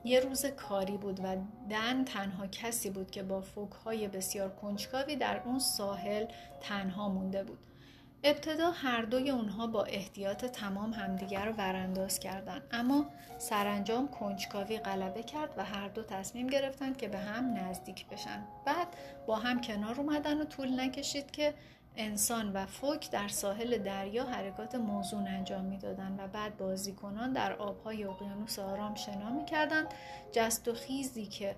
[0.04, 1.36] یه روز کاری بود و
[1.70, 6.26] دن تنها کسی بود که با فوک های بسیار کنجکاوی در اون ساحل
[6.60, 7.58] تنها مونده بود.
[8.24, 13.06] ابتدا هر دوی اونها با احتیاط تمام همدیگر رو ورانداز کردند اما
[13.38, 18.44] سرانجام کنجکاوی غلبه کرد و هر دو تصمیم گرفتند که به هم نزدیک بشن.
[18.66, 18.88] بعد
[19.26, 21.54] با هم کنار اومدن و طول نکشید که
[21.96, 28.04] انسان و فوک در ساحل دریا حرکات موزون انجام می‌دادند و بعد بازیکنان در آبهای
[28.04, 29.86] اقیانوس آرام شنا می‌کردند.
[30.32, 31.56] جست و خیزی که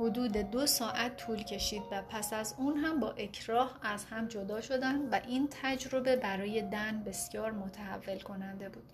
[0.00, 4.60] حدود دو ساعت طول کشید و پس از اون هم با اکراه از هم جدا
[4.60, 8.92] شدند و این تجربه برای دن بسیار متحول کننده بود.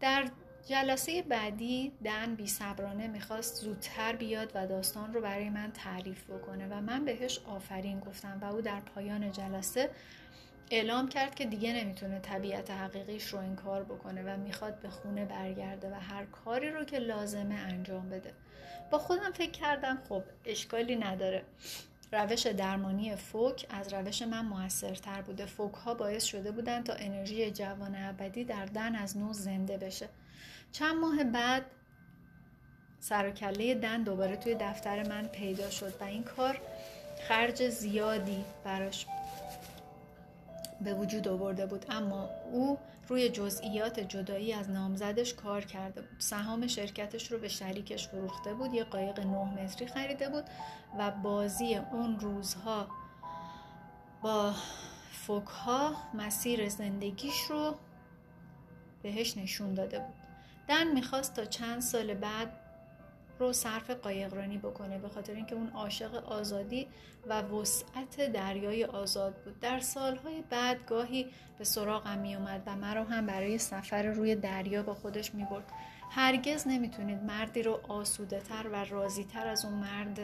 [0.00, 0.28] در
[0.66, 6.66] جلسه بعدی دن بی صبرانه می‌خواست زودتر بیاد و داستان رو برای من تعریف بکنه
[6.70, 9.90] و من بهش آفرین گفتم و او در پایان جلسه
[10.70, 15.90] اعلام کرد که دیگه نمی‌تونه طبیعت حقیقیش رو انکار بکنه و می‌خواد به خونه برگرده
[15.90, 18.32] و هر کاری رو که لازمه انجام بده.
[18.90, 21.42] با خودم فکر کردم خب اشکالی نداره.
[22.12, 25.46] روش درمانی فوک از روش من موثرتر بوده.
[25.46, 30.08] فوک ها باعث شده بودن تا انرژی جوان ابدی در دن از نو زنده بشه.
[30.72, 31.66] چند ماه بعد
[33.00, 33.30] سر
[33.82, 36.60] دن دوباره توی دفتر من پیدا شد و این کار
[37.28, 39.06] خرج زیادی براش
[40.80, 41.86] به وجود آورده بود.
[41.90, 46.20] اما او روی جزئیات جدایی از نامزدش کار کرده بود.
[46.20, 48.74] سهام شرکتش رو به شریکش فروخته بود.
[48.74, 50.44] یه قایق نه متری خریده بود
[50.98, 52.88] و بازی اون روزها
[54.22, 54.54] با
[55.12, 57.74] فوکها مسیر زندگیش رو
[59.02, 60.25] بهش نشون داده بود.
[60.68, 62.52] دن می‌خواست تا چند سال بعد
[63.38, 66.88] رو صرف قایقرانی بکنه به خاطر اینکه اون عاشق آزادی
[67.26, 69.60] و وسعت دریای آزاد بود.
[69.60, 71.26] در سالهای بعد گاهی
[71.58, 75.72] به سراغم می اومد و مرا هم برای سفر روی دریا با خودش می برد
[76.10, 80.18] هرگز نمی‌تونید مردی رو آسوده تر و راضی تر از اون مرد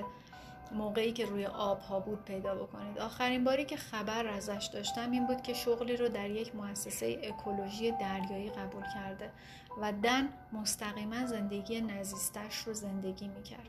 [0.73, 2.99] موقعی که روی آب ها بود پیدا بکنید.
[2.99, 7.93] آخرین باری که خبر ازش داشتم این بود که شغلی رو در یک مؤسسه اکولوژی
[7.93, 9.31] دریایی قبول کرده.
[9.81, 13.69] و دن مستقیما زندگی نزیستش رو زندگی می‌کرد.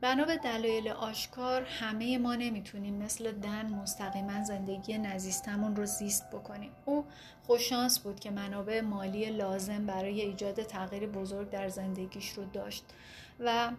[0.00, 6.70] بنا به دلایل آشکار همه ما نمی‌تونیم مثل دن مستقیما زندگی نزیستمون رو زیست بکنیم.
[6.84, 7.04] او
[7.46, 12.84] خوششانس بود که منابع مالی لازم برای ایجاد تغییر بزرگ در زندگیش رو داشت
[13.40, 13.70] و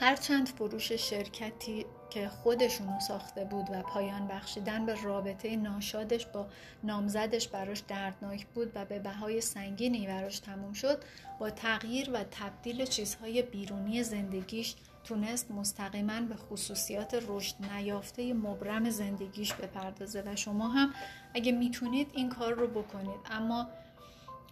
[0.00, 6.46] هرچند فروش شرکتی که خودشونو ساخته بود و پایان بخشیدن به رابطه ناشادش با
[6.84, 11.02] نامزدش براش دردناک بود و به بهای سنگینی براش تموم شد
[11.38, 14.74] با تغییر و تبدیل چیزهای بیرونی زندگیش
[15.04, 20.94] تونست مستقیما به خصوصیات رشد نیافته مبرم زندگیش بپردازه و شما هم
[21.34, 23.20] اگه می‌تونید این کار رو بکنید.
[23.30, 23.68] اما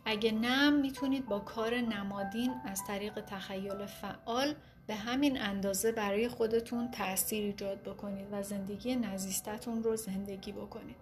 [0.04, 4.54] اگه نه می‌تونید با کار نمادین از طریق تخیل فعال
[4.86, 10.96] به همین اندازه برای خودتون تاثیر ایجاد بکنید و زندگی نزیستتون رو زندگی بکنید.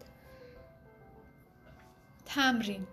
[2.26, 2.86] تمرین.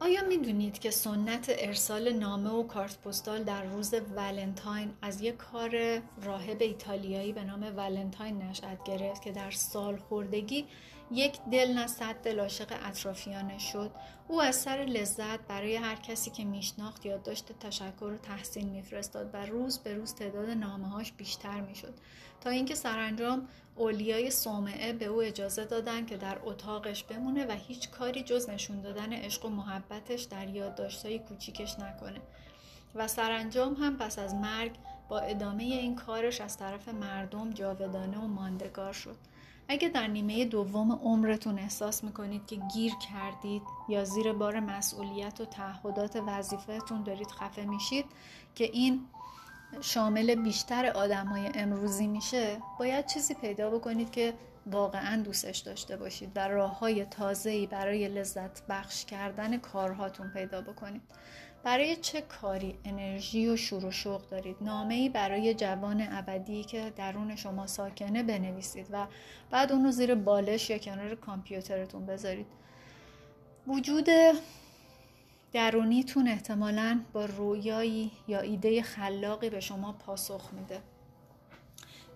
[0.00, 6.02] آیا می‌دونید که سنت ارسال نامه و کارت پستال در روز ولنتاین از یک کار
[6.22, 10.66] راهب ایتالیایی به نام ولنتاین نشأت گرفت که در سال خوردگی
[11.12, 13.90] یک دل نه صد دل عاشق اطرافیانش شد.
[14.28, 19.46] او از سر لذت برای هر کسی که میشناخت یادداشت تشکر و تحسین میفرستاد و
[19.46, 21.94] روز به روز تعداد نامههاش بیشتر می‌شد.
[22.40, 27.90] تا اینکه سرانجام اولیای صومعه به او اجازه دادن که در اتاقش بمونه و هیچ
[27.90, 32.20] کاری جز نشون دادن عشق و محبتش در یادداشتهای کوچیکش نکنه.
[32.94, 34.72] و سرانجام هم پس از مرگ
[35.08, 39.16] با ادامه این کارش از طرف مردم جاودانه و ماندگار شد.
[39.68, 45.44] اگه در نیمه دوم عمرتون احساس می‌کنید که گیر کردید یا زیر بار مسئولیت و
[45.44, 48.04] تعهدات وظیفهتون دارید خفه میشید
[48.54, 49.06] که این
[49.80, 54.34] شامل بیشتر آدم های امروزی میشه باید چیزی پیدا بکنید که
[54.66, 57.06] واقعا دوستش داشته باشید و راه های
[57.66, 61.02] برای لذت بخش کردن کارهاتون پیدا بکنید.
[61.64, 66.92] برای چه کاری انرژی و شور و شوق دارید؟ نامه ای برای جوان ابدی که
[66.96, 69.06] درون شما ساکنه بنویسید و
[69.50, 72.46] بعد اونو زیر بالش یا کنار کامپیوترتون بذارید.
[73.66, 74.08] وجود
[75.52, 80.80] درونیتون احتمالا با رویایی یا ایده خلاقی به شما پاسخ میده.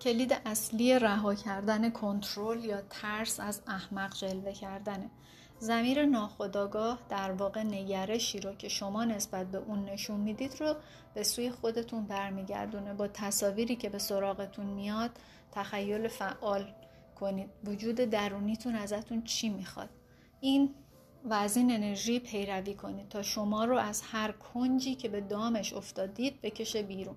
[0.00, 5.10] کلید اصلی رها کردن کنترل یا ترس از احمق جلوه کردنه.
[5.58, 10.76] زمیر ناخداگاه در واقع نگرشی رو که شما نسبت به اون نشون می‌دید رو
[11.14, 12.94] به سوی خودتون برمیگردونه.
[12.94, 15.10] با تصاویری که به سراغتون میاد
[15.52, 16.72] تخیل فعال
[17.20, 17.50] کنید.
[17.64, 19.88] وجود درونیتون ازتون چی می‌خواد؟
[20.40, 20.74] این
[21.24, 25.72] و از این انرژی پیروی کنید تا شما رو از هر کنجی که به دامش
[25.72, 27.16] افتادید بکشه بیرون.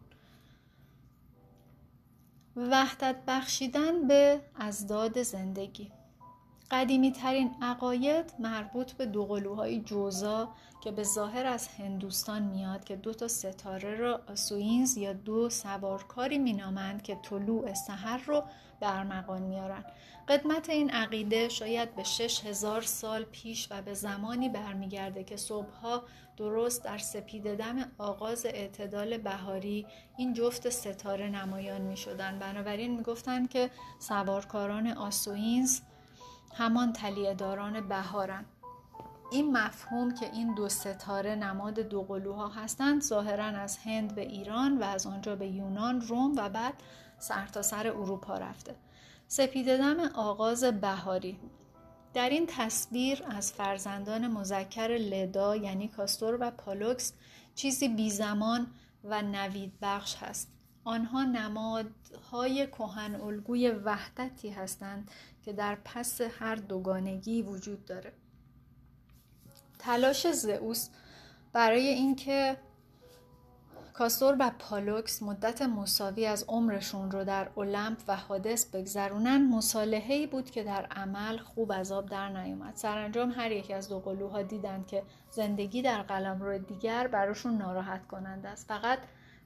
[2.56, 5.92] وحدت بخشیدن به ازداد زندگی.
[6.72, 10.50] قدیمی ترین عقاید مربوط به دوقلوهای جوزا
[10.82, 16.38] که به ظاهر از هندوستان میاد که دو تا ستاره را آسوینز یا دو سوارکاری
[16.38, 18.44] مینامند که طلوع سحر رو
[18.80, 19.84] به ارمغان میارن
[20.28, 26.04] قدمت این عقیده شاید به شش هزار سال پیش و به زمانی برمیگرده که صبحها
[26.38, 29.86] درست در سپید دم آغاز اعتدال بهاری
[30.18, 32.40] این جفت ستاره نمایان می شدن.
[32.40, 35.82] بنابراین می گفتن که سوارکاران آسوینز
[36.54, 38.46] همان تلیهداران بهارن
[39.32, 44.78] این مفهوم که این دو ستاره نماد دو قلوها هستند ظاهرا از هند به ایران
[44.78, 46.74] و از آنجا به یونان روم و بعد
[47.20, 48.76] سرتاسر سر اروپا رفته.
[49.28, 51.40] سپیددم آغاز بهاری.
[52.14, 57.14] در این تصویر از فرزندان مذکر لدا یعنی کاستور و پالوکس
[57.56, 58.68] چیزی بی زمان
[59.04, 60.59] و نوید بخش هست.
[60.90, 65.12] آنها نمادهای کهن الگوی وحدتی هستند
[65.46, 68.14] که در پس هر دوگانگی وجود داره.
[69.80, 70.90] تلاش زئوس
[71.54, 72.58] برای اینکه
[73.94, 80.52] کاستور و پالوکس مدت مساوی از عمرشون رو در المپ و هادس بگذرونن مصالحه بود
[80.52, 82.76] که در عمل خوب از آب در نیومد.
[82.76, 88.50] سرانجام هر یکی از دو قلوها دیدند که زندگی در قلمرو دیگر براشون ناراحت کننده
[88.50, 88.68] است.
[88.68, 89.00] فقط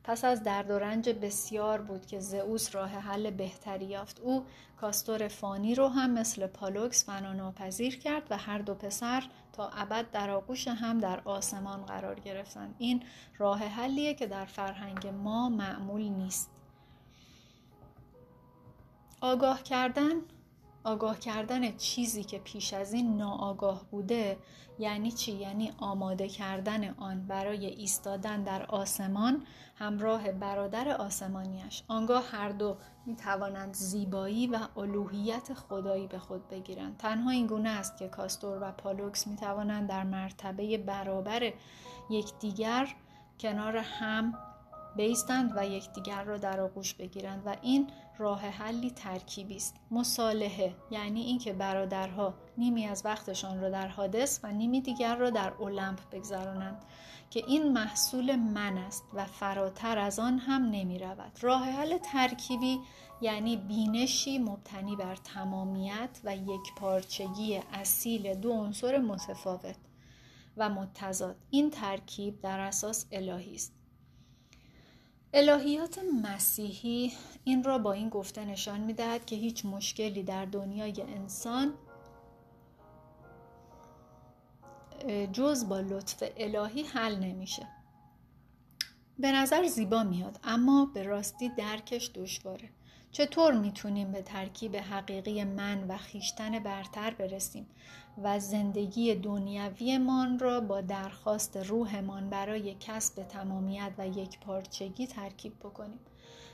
[0.04, 4.20] پس از درد و رنج بسیار بود که زئوس راه حل بهتری یافت.
[4.20, 4.46] او
[4.82, 9.24] کاستور فانی رو هم مثل پالوکس فنا ناپذیر کرد و هر دو پسر
[9.54, 13.04] تا ابد در آغوش هم در آسمان قرار گرفتند این
[13.38, 16.50] راه حلیه که در فرهنگ ما معمول نیست.
[19.22, 20.14] آگاه کردن
[20.84, 24.38] آگاه کردن چیزی که پیش از این ناآگاه بوده
[24.80, 29.44] یعنی چی؟ یعنی آماده کردن آن برای ایستادن در آسمان
[29.76, 36.98] همراه برادر آسمانیش آنگاه هر دو می توانند زیبایی و الوهیت خدایی به خود بگیرند
[36.98, 41.54] تنها این گونه است که کاستور و پالوکس می توانند در مرتبه برابر
[42.10, 42.96] یکدیگر
[43.40, 44.34] کنار هم
[44.96, 47.88] بیستند و یکدیگر را در آغوش بگیرند و این
[48.18, 49.76] راه حلی ترکیبی است.
[49.92, 55.54] مصالحه یعنی اینکه برادرها نیمی از وقتشان را در حادث و نیمی دیگر را در
[55.62, 56.86] المپ بگذرانند
[57.30, 61.32] که این محصول من است و فراتر از آن هم نمی رود.
[61.42, 62.80] راه حل ترکیبی
[63.22, 69.76] یعنی بینشی مبتنی بر تمامیت و یک پارچگی اصیل دو عنصر متفاوت
[70.58, 71.36] و متضاد.
[71.50, 73.74] این ترکیب در اساس الهی است.
[75.34, 77.14] الهیات مسیحی
[77.44, 81.74] این را با این گفته نشان می دهد که هیچ مشکلی در دنیای انسان
[85.32, 87.68] جز با لطف الهی حل نمیشه.
[89.20, 92.70] به نظر زیبا میاد اما به راستی درکش دشواره.
[93.14, 97.68] چطور می‌تونیم به ترکیب حقیقی من و خیشتن برتر برسیم
[98.24, 106.00] و زندگی دنیویمان را با درخواست روحمان برای کسب تمامیت و یک پارچگی ترکیب بکنیم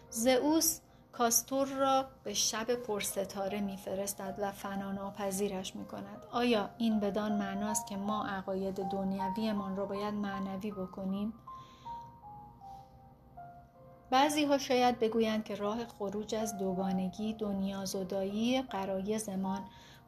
[0.10, 0.80] زئوس
[1.12, 6.26] کاستور را به شب پرستاره میفرستد و فنا ناپذیرش می کند.
[6.32, 11.34] آیا این بدان معناست که ما عقاید دنیویمان را باید معنوی بکنیم؟
[14.12, 19.62] بعضی ها شاید بگویند که راه خروج از دوگانگی دنیا زدایی قرایزمان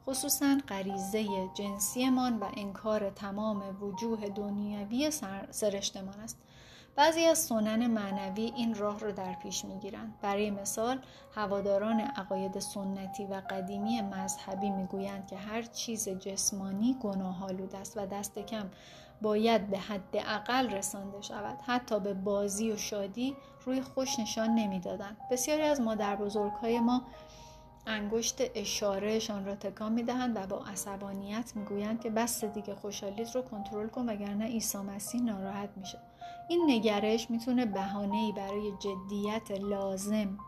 [0.06, 5.10] خصوصا غریزه جنسیمان و انکار تمام وجوه دنیوی
[5.50, 6.38] سرشتمان است.
[6.96, 10.14] بعضی از سنن معنوی این راه را در پیش می‌گیرند.
[10.22, 10.98] برای مثال
[11.34, 18.38] هواداران عقاید سنتی و قدیمی مذهبی می‌گویند که هر چیز جسمانی گناهالود است و دست
[18.38, 18.70] کم
[19.22, 21.58] باید به حد اقل رسانده شود.
[21.66, 23.36] حتی به بازی و شادی
[23.66, 27.02] روی خوش نشان نمی‌دادند بسیاری از مادر بزرگهای ما
[27.86, 33.88] انگشت اشارهشان را تکان می‌دهند و با عصبانیت می‌گویند که بس دیگه خوشحالیت رو کنترل
[33.88, 35.98] کن وگرنه عیسی مسیح ناراحت میشه.
[36.48, 40.38] این نگرش می‌تونه بهانه‌ای برای جدیت لازم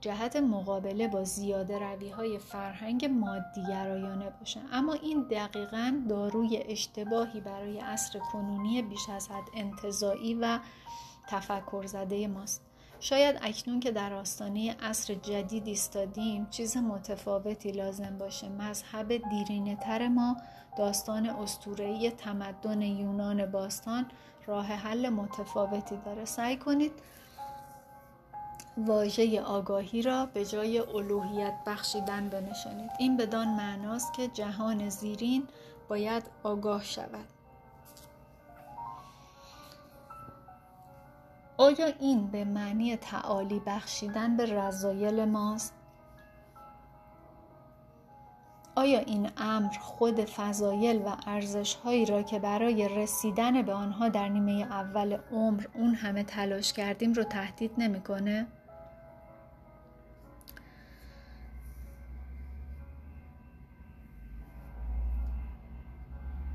[0.00, 4.60] جهت مقابله با زیاده روی های فرهنگ مادیگرایانه باشه.
[4.72, 10.58] اما این دقیقا داروی اشتباهی برای عصر کنونی بیش از حد انتظایی و
[11.28, 12.62] تفکر زده ماست.
[13.00, 18.48] شاید اکنون که در آستانه عصر جدید ایستادیم چیز متفاوتی لازم باشه.
[18.48, 20.36] مذهب دیرینه تر ما
[20.78, 24.06] داستان استورهی تمدن یونان باستان
[24.46, 26.24] راه حل متفاوتی داره.
[26.24, 26.92] سعی کنید
[28.76, 32.90] واژه آگاهی را به جای الوهیت بخشیدن بنشانید.
[32.98, 35.48] این بدان معناست که جهان زیرین
[35.88, 37.35] باید آگاه شود.
[41.58, 45.74] آیا این به معنی تعالی بخشیدن به رضایل ماست؟
[48.76, 54.28] آیا این امر خود فضایل و ارزش هایی را که برای رسیدن به آنها در
[54.28, 58.46] نیمه اول عمر اون همه تلاش کردیم رو تهدید نمی‌کنه؟